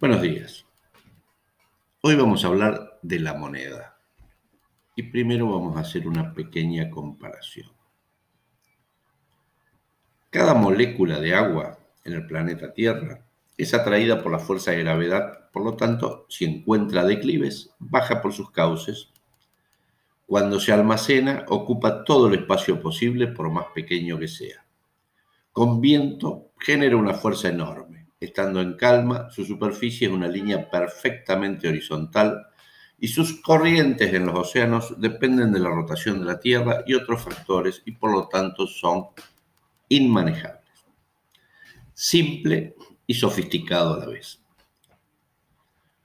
[0.00, 0.64] Buenos días.
[2.02, 3.98] Hoy vamos a hablar de la moneda.
[4.94, 7.72] Y primero vamos a hacer una pequeña comparación.
[10.30, 13.26] Cada molécula de agua en el planeta Tierra
[13.56, 18.32] es atraída por la fuerza de gravedad, por lo tanto, si encuentra declives, baja por
[18.32, 19.08] sus cauces.
[20.26, 24.64] Cuando se almacena, ocupa todo el espacio posible, por más pequeño que sea.
[25.50, 27.87] Con viento, genera una fuerza enorme
[28.20, 32.48] Estando en calma, su superficie es una línea perfectamente horizontal
[32.98, 37.22] y sus corrientes en los océanos dependen de la rotación de la Tierra y otros
[37.22, 39.06] factores y por lo tanto son
[39.88, 40.58] inmanejables.
[41.94, 42.74] Simple
[43.06, 44.40] y sofisticado a la vez.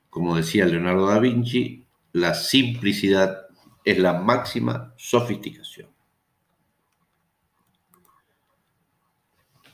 [0.09, 3.48] Como decía Leonardo da Vinci, la simplicidad
[3.84, 5.89] es la máxima sofisticación.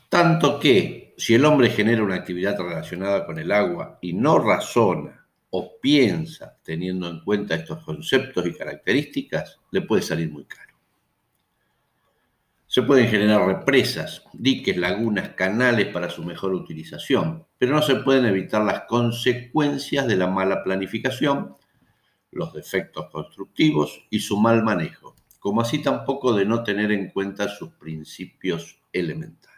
[0.08, 5.26] Tanto que si el hombre genera una actividad relacionada con el agua y no razona
[5.50, 10.72] o piensa teniendo en cuenta estos conceptos y características, le puede salir muy caro.
[12.66, 18.24] Se pueden generar represas, diques, lagunas, canales para su mejor utilización, pero no se pueden
[18.24, 21.54] evitar las consecuencias de la mala planificación,
[22.30, 27.46] los defectos constructivos y su mal manejo, como así tampoco de no tener en cuenta
[27.48, 29.49] sus principios elementales.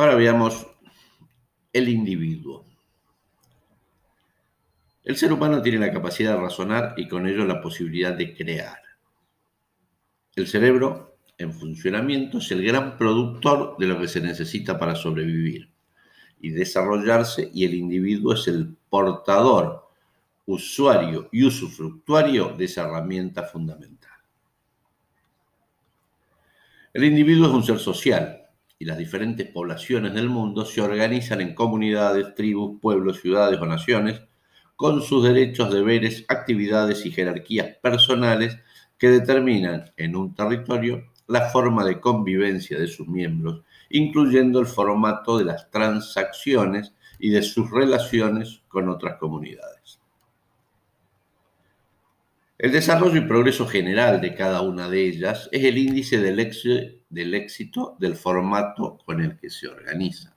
[0.00, 0.66] Ahora veamos
[1.74, 2.64] el individuo.
[5.04, 8.78] El ser humano tiene la capacidad de razonar y con ello la posibilidad de crear.
[10.34, 15.70] El cerebro en funcionamiento es el gran productor de lo que se necesita para sobrevivir
[16.40, 19.86] y desarrollarse y el individuo es el portador,
[20.46, 24.18] usuario y usufructuario de esa herramienta fundamental.
[26.94, 28.39] El individuo es un ser social,
[28.80, 34.22] y las diferentes poblaciones del mundo se organizan en comunidades, tribus, pueblos, ciudades o naciones,
[34.74, 38.56] con sus derechos, deberes, actividades y jerarquías personales
[38.96, 45.36] que determinan en un territorio la forma de convivencia de sus miembros, incluyendo el formato
[45.36, 49.99] de las transacciones y de sus relaciones con otras comunidades.
[52.62, 56.38] El desarrollo y progreso general de cada una de ellas es el índice del,
[57.34, 60.36] éxito del formato con el que se organiza.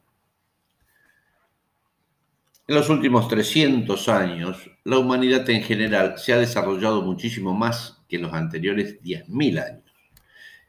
[2.66, 8.16] En los últimos 300 años, la humanidad en general se ha desarrollado muchísimo más que
[8.16, 9.94] en los anteriores 10.000 años.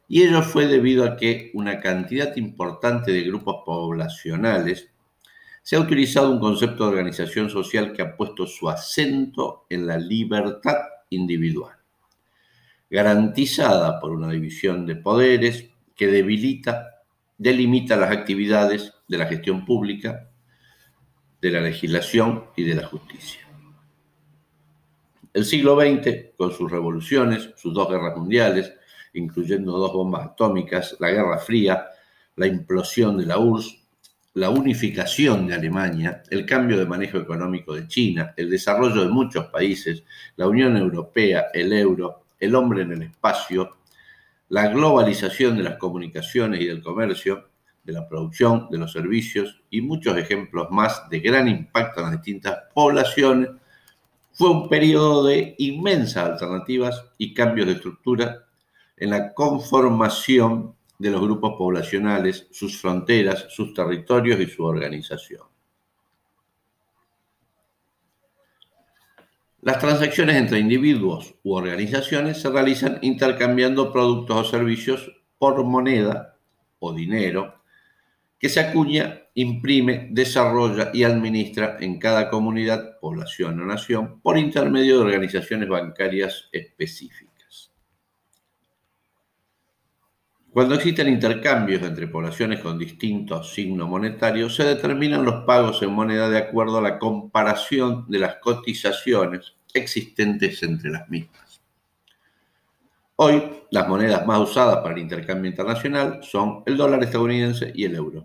[0.09, 4.91] Y ello fue debido a que una cantidad importante de grupos poblacionales
[5.63, 9.97] se ha utilizado un concepto de organización social que ha puesto su acento en la
[9.97, 10.79] libertad
[11.15, 11.77] individual,
[12.91, 17.03] garantizada por una división de poderes que debilita,
[17.39, 20.31] delimita las actividades de la gestión pública,
[21.41, 23.41] de la legislación y de la justicia.
[25.33, 28.73] El siglo XX, con sus revoluciones, sus dos guerras mundiales,
[29.15, 31.87] incluyendo dos bombas atómicas, la Guerra Fría,
[32.37, 33.84] la implosión de la URSS,
[34.35, 39.47] la unificación de Alemania, el cambio de manejo económico de China, el desarrollo de muchos
[39.47, 40.03] países,
[40.37, 43.77] la Unión Europea, el euro, el hombre en el espacio,
[44.49, 47.49] la globalización de las comunicaciones y del comercio,
[47.85, 52.17] de la producción, de los servicios y muchos ejemplos más de gran impacto en las
[52.17, 53.51] distintas poblaciones,
[54.33, 58.47] fue un periodo de inmensas alternativas y cambios de estructura
[58.97, 65.43] en la conformación de los grupos poblacionales, sus fronteras, sus territorios y su organización.
[69.63, 76.37] Las transacciones entre individuos u organizaciones se realizan intercambiando productos o servicios por moneda
[76.79, 77.65] o dinero
[78.39, 84.99] que se acuña, imprime, desarrolla y administra en cada comunidad, población o nación por intermedio
[84.99, 87.34] de organizaciones bancarias específicas.
[90.55, 96.31] Cuando existen intercambios entre poblaciones con distintos signos monetarios, se determinan los pagos en moneda
[96.31, 101.61] de acuerdo a la comparación de las cotizaciones existentes entre las mismas.
[103.17, 103.43] Hoy,
[103.73, 108.25] las monedas más usadas para el intercambio internacional son el dólar estadounidense y el euro,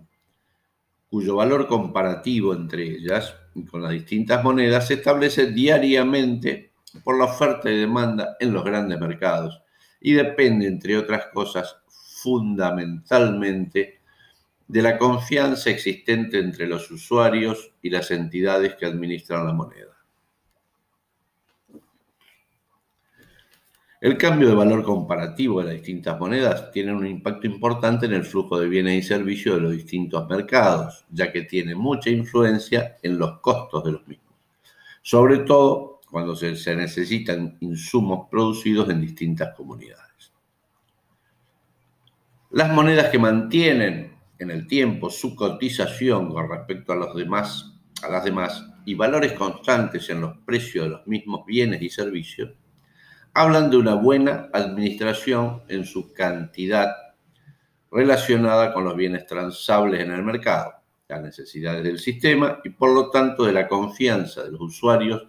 [1.08, 7.24] cuyo valor comparativo entre ellas y con las distintas monedas se establece diariamente por la
[7.24, 9.60] oferta y demanda en los grandes mercados
[10.00, 11.79] y depende, entre otras cosas,
[12.22, 14.00] fundamentalmente
[14.68, 19.90] de la confianza existente entre los usuarios y las entidades que administran la moneda.
[24.00, 28.24] El cambio de valor comparativo de las distintas monedas tiene un impacto importante en el
[28.24, 33.18] flujo de bienes y servicios de los distintos mercados, ya que tiene mucha influencia en
[33.18, 34.34] los costos de los mismos,
[35.02, 40.09] sobre todo cuando se, necesitan insumos producidos en distintas comunidades.
[42.52, 48.08] Las monedas que mantienen en el tiempo su cotización con respecto a, los demás, a
[48.08, 52.50] las demás y valores constantes en los precios de los mismos bienes y servicios
[53.34, 56.92] hablan de una buena administración en su cantidad
[57.92, 60.74] relacionada con los bienes transables en el mercado,
[61.06, 65.24] las necesidades del sistema y por lo tanto de la confianza de los usuarios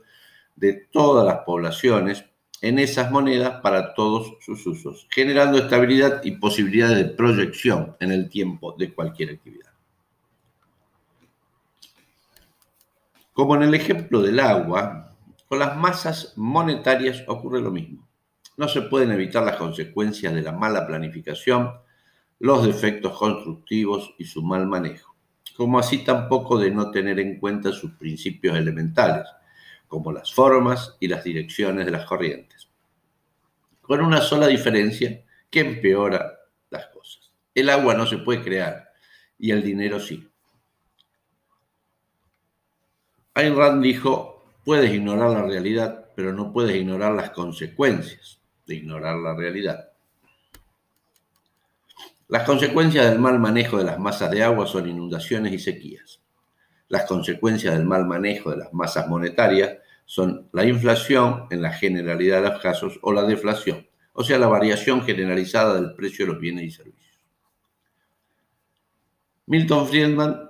[0.56, 2.26] de todas las poblaciones
[2.62, 8.30] en esas monedas para todos sus usos, generando estabilidad y posibilidades de proyección en el
[8.30, 9.72] tiempo de cualquier actividad.
[13.34, 15.16] Como en el ejemplo del agua,
[15.48, 18.08] con las masas monetarias ocurre lo mismo.
[18.58, 21.72] No se pueden evitar las consecuencias de la mala planificación,
[22.40, 25.16] los defectos constructivos y su mal manejo,
[25.58, 29.28] como así tampoco de no tener en cuenta sus principios elementales,
[29.88, 32.51] como las formas y las direcciones de las corrientes.
[33.92, 36.40] Con una sola diferencia que empeora
[36.70, 37.30] las cosas.
[37.54, 38.90] El agua no se puede crear
[39.38, 40.30] y el dinero sí.
[43.34, 49.18] Ayn Rand dijo, Puedes ignorar la realidad, pero no puedes ignorar las consecuencias de ignorar
[49.18, 49.90] la realidad.
[52.30, 56.22] Las consecuencias del mal manejo de las masas de agua son inundaciones y sequías.
[56.88, 59.80] Las consecuencias del mal manejo de las masas monetarias
[60.12, 64.50] son la inflación en la generalidad de los casos o la deflación, o sea, la
[64.50, 67.18] variación generalizada del precio de los bienes y servicios.
[69.46, 70.50] Milton Friedman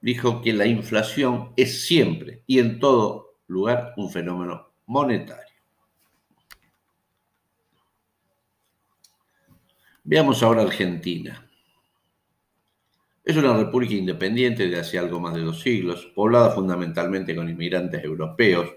[0.00, 5.54] dijo que la inflación es siempre y en todo lugar un fenómeno monetario.
[10.02, 11.48] Veamos ahora Argentina.
[13.24, 18.02] Es una república independiente de hace algo más de dos siglos, poblada fundamentalmente con inmigrantes
[18.02, 18.68] europeos.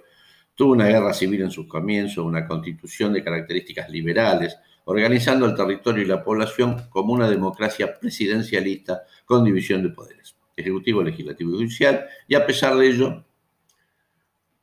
[0.53, 6.03] Tuvo una guerra civil en sus comienzos, una constitución de características liberales, organizando el territorio
[6.03, 10.35] y la población como una democracia presidencialista con división de poderes.
[10.55, 13.25] Ejecutivo, Legislativo y Judicial, y a pesar de ello,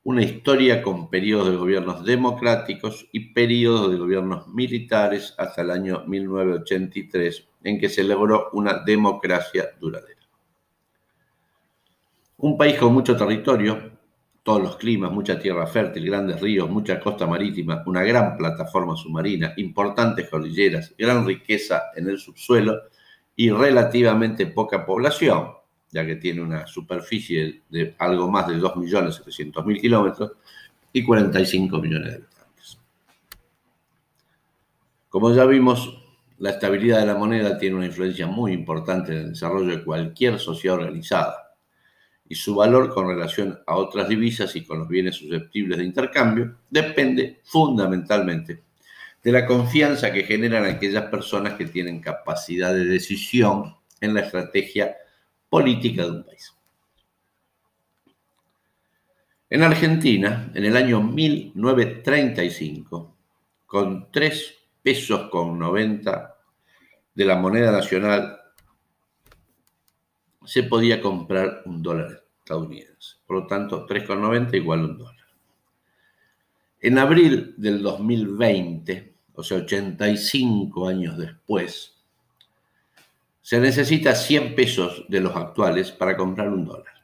[0.05, 6.03] una historia con periodos de gobiernos democráticos y periodos de gobiernos militares hasta el año
[6.07, 10.21] 1983, en que se logró una democracia duradera.
[12.39, 13.93] Un país con mucho territorio,
[14.43, 19.53] todos los climas, mucha tierra fértil, grandes ríos, mucha costa marítima, una gran plataforma submarina,
[19.57, 22.83] importantes cordilleras, gran riqueza en el subsuelo
[23.37, 25.62] y relativamente poca población,
[25.93, 30.33] ya que tiene una superficie de algo más de 2.700.000 kilómetros
[30.93, 32.79] y 45 millones de habitantes.
[35.11, 36.03] Como ya vimos,
[36.39, 40.39] la estabilidad de la moneda tiene una influencia muy importante en el desarrollo de cualquier
[40.39, 41.55] sociedad organizada
[42.27, 46.57] y su valor con relación a otras divisas y con los bienes susceptibles de intercambio
[46.71, 48.63] depende fundamentalmente
[49.23, 54.97] de la confianza que generan aquellas personas que tienen capacidad de decisión en la estrategia
[55.53, 56.57] política de un país.
[59.51, 63.15] En Argentina, en el año 1935,
[63.67, 66.39] con 3 pesos con 90
[67.15, 68.39] de la moneda nacional,
[70.43, 73.17] se podía comprar un dólar estadounidense.
[73.27, 75.27] Por lo tanto, 3,90 igual a un dólar.
[76.81, 81.92] En abril del 2020, o sea, 85 años después,
[83.43, 86.95] se necesita 100 pesos de los actuales para comprar un dólar.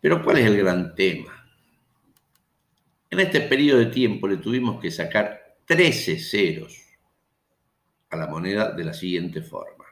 [0.00, 1.46] Pero ¿cuál es el gran tema?
[3.10, 6.76] En este periodo de tiempo le tuvimos que sacar 13 ceros
[8.10, 9.84] a la moneda de la siguiente forma.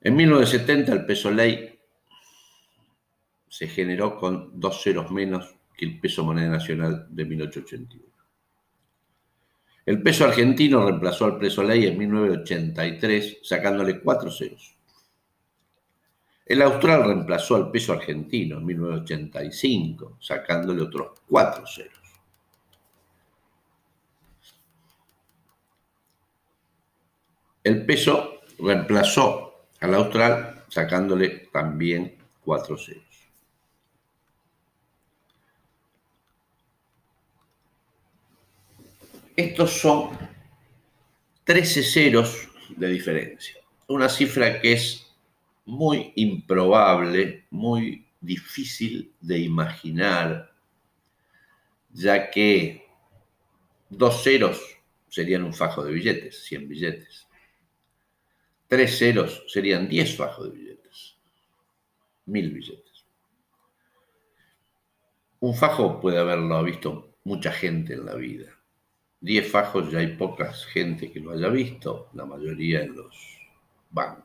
[0.00, 1.78] En 1970 el peso ley
[3.48, 8.07] se generó con dos ceros menos que el peso moneda nacional de 1881.
[9.88, 14.76] El peso argentino reemplazó al peso ley en 1983, sacándole cuatro ceros.
[16.44, 22.02] El austral reemplazó al peso argentino en 1985, sacándole otros cuatro ceros.
[27.64, 32.14] El peso reemplazó al austral, sacándole también
[32.44, 33.07] cuatro ceros.
[39.38, 40.18] Estos son
[41.44, 43.54] 13 ceros de diferencia.
[43.86, 45.14] Una cifra que es
[45.64, 50.52] muy improbable, muy difícil de imaginar
[51.90, 52.84] ya que
[53.88, 54.60] dos ceros
[55.08, 57.28] serían un fajo de billetes, 100 billetes.
[58.66, 61.16] Tres ceros serían 10 fajos de billetes,
[62.26, 63.04] mil billetes.
[65.38, 68.57] Un fajo puede haberlo visto mucha gente en la vida.
[69.20, 73.38] Diez fajos ya hay poca gente que lo haya visto, la mayoría en los
[73.90, 74.24] bancos.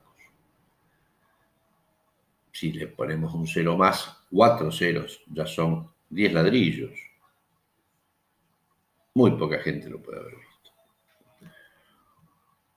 [2.52, 6.92] Si le ponemos un cero más, cuatro ceros, ya son diez ladrillos.
[9.16, 10.54] Muy poca gente lo puede haber visto.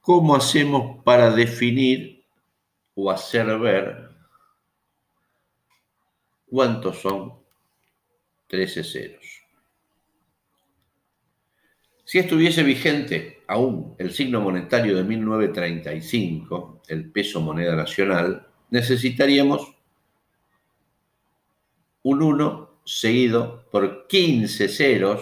[0.00, 2.25] ¿Cómo hacemos para definir
[2.94, 4.11] o hacer ver
[6.49, 7.35] cuántos son
[8.46, 9.45] 13 ceros?
[12.06, 19.75] Si estuviese vigente aún el signo monetario de 1935, el peso moneda nacional, necesitaríamos
[22.04, 25.20] un 1 seguido por 15 ceros,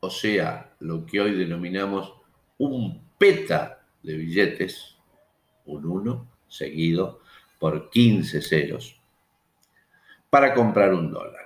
[0.00, 2.12] o sea, lo que hoy denominamos
[2.58, 4.98] un peta de billetes,
[5.64, 7.22] un 1 seguido
[7.58, 9.00] por 15 ceros,
[10.28, 11.45] para comprar un dólar.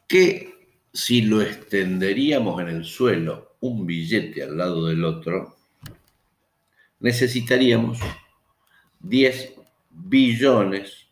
[0.09, 0.55] Que
[0.93, 5.58] si lo extenderíamos en el suelo, un billete al lado del otro,
[7.01, 7.99] necesitaríamos
[9.01, 9.55] 10
[9.91, 11.09] billones,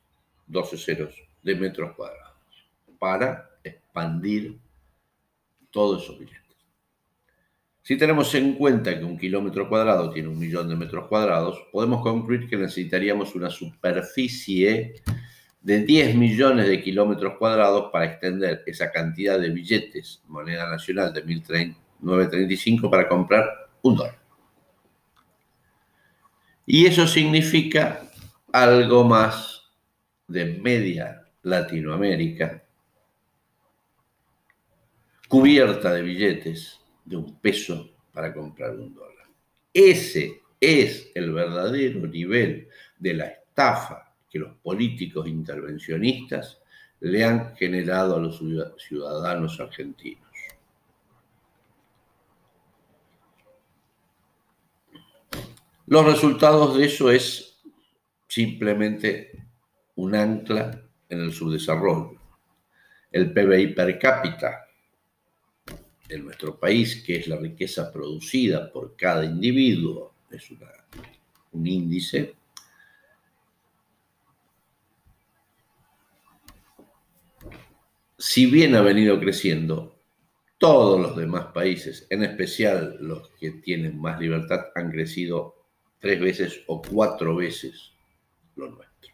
[0.47, 2.27] 12 ceros, de metros cuadrados
[2.99, 4.59] para expandir
[5.71, 6.43] todos esos billetes.
[7.83, 12.03] Si tenemos en cuenta que un kilómetro cuadrado tiene un millón de metros cuadrados, podemos
[12.03, 15.03] concluir que necesitaríamos una superficie
[15.61, 21.23] de 10 millones de kilómetros cuadrados para extender esa cantidad de billetes, moneda nacional de
[21.23, 23.49] 1935, para comprar
[23.83, 24.26] un dólar.
[26.67, 28.11] Y eso significa
[28.53, 29.63] algo más
[30.27, 32.65] de media Latinoamérica,
[35.29, 39.27] cubierta de billetes de un peso para comprar un dólar.
[39.73, 42.69] Ese es el verdadero nivel
[42.99, 46.61] de la estafa que los políticos intervencionistas
[46.99, 48.43] le han generado a los
[48.79, 50.26] ciudadanos argentinos.
[55.89, 57.63] Los resultados de eso es
[58.27, 59.47] simplemente
[59.95, 62.21] un ancla en el subdesarrollo.
[63.13, 64.67] El PBI per cápita
[66.09, 70.51] en nuestro país, que es la riqueza producida por cada individuo, es
[71.53, 72.35] un índice,
[78.19, 80.01] si bien ha venido creciendo,
[80.59, 85.56] todos los demás países, en especial los que tienen más libertad, han crecido
[86.07, 87.91] tres veces o cuatro veces
[88.55, 89.13] lo nuestro.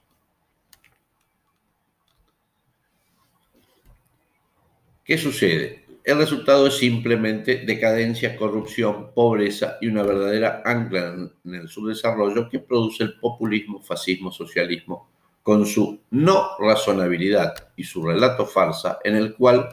[5.02, 5.86] ¿Qué sucede?
[6.04, 12.58] El resultado es simplemente decadencia, corrupción, pobreza y una verdadera ancla en el subdesarrollo que
[12.58, 15.08] produce el populismo, fascismo, socialismo,
[15.42, 19.66] con su no razonabilidad y su relato farsa en el cual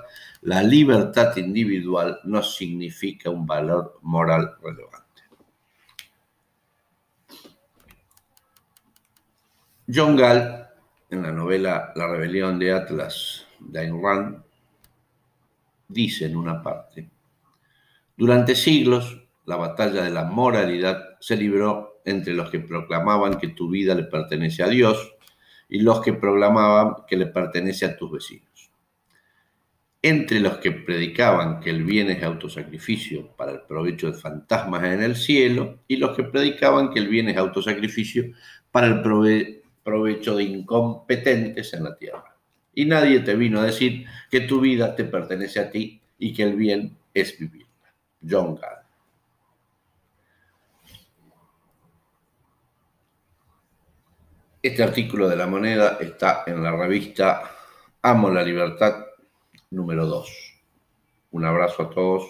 [0.43, 5.08] la libertad individual no significa un valor moral relevante.
[9.91, 10.67] John Gall,
[11.09, 14.37] en la novela La rebelión de Atlas de Ayn Rand,
[15.87, 17.09] dice en una parte,
[18.15, 23.67] durante siglos la batalla de la moralidad se libró entre los que proclamaban que tu
[23.67, 25.15] vida le pertenece a Dios
[25.67, 28.69] y los que proclamaban que le pertenece a tus vecinos.
[30.03, 35.01] Entre los que predicaban que el bien es autosacrificio para el provecho de fantasmas en
[35.01, 38.31] el cielo y los que predicaban que el bien es autosacrificio
[38.71, 39.01] para el
[39.83, 42.35] provecho de incompetentes en la tierra.
[42.73, 46.43] Y nadie te vino a decir que tu vida te pertenece a ti y que
[46.43, 47.67] el bien es vivirla.
[48.27, 48.79] John Gall.
[54.61, 57.49] Este artículo de la moneda está en la revista
[58.01, 59.05] Amo la Libertad
[59.71, 60.29] número 2.
[61.31, 62.23] Un abrazo a todos.